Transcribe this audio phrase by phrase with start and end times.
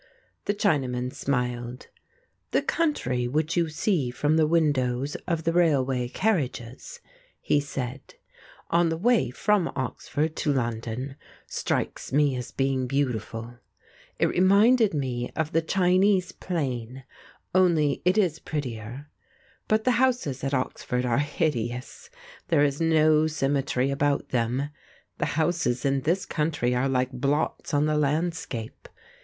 [0.45, 1.89] The Chinaman smiled.
[2.49, 7.01] "The country which you see from the windows of the railway carriages,"
[7.39, 8.15] he said,
[8.71, 13.59] "on the way from Oxford to London strikes me as being beautiful.
[14.17, 17.03] It reminded me of the Chinese Plain,
[17.53, 19.07] only it is prettier.
[19.67, 22.09] But the houses at Oxford are hideous:
[22.47, 24.71] there is no symmetry about them.
[25.19, 28.89] The houses in this country are like blots on the landscape.